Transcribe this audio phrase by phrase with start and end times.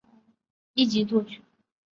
[0.73, 1.43] 一级作曲。